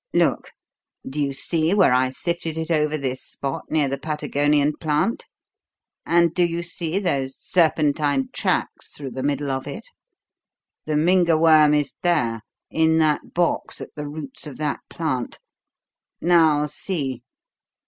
Look! 0.15 0.53
Do 1.07 1.19
you 1.21 1.31
see 1.31 1.75
where 1.75 1.93
I 1.93 2.09
sifted 2.09 2.57
it 2.57 2.71
over 2.71 2.97
this 2.97 3.21
spot 3.21 3.65
near 3.69 3.87
the 3.87 3.99
Patagonian 3.99 4.75
plant? 4.77 5.27
And 6.07 6.33
do 6.33 6.43
you 6.43 6.63
see 6.63 6.97
those 6.97 7.37
serpentine 7.37 8.29
tracks 8.33 8.97
through 8.97 9.11
the 9.11 9.21
middle 9.21 9.51
of 9.51 9.67
it? 9.67 9.83
The 10.85 10.93
Mynga 10.97 11.37
Worm 11.39 11.75
is 11.75 11.97
there 12.01 12.41
in 12.71 12.97
that 12.97 13.35
box, 13.35 13.79
at 13.79 13.93
the 13.93 14.07
roots 14.07 14.47
of 14.47 14.57
that 14.57 14.79
plant. 14.89 15.39
Now 16.19 16.65
see!" 16.65 17.21